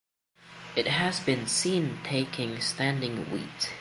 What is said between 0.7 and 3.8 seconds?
It has been seen taking standing wheat.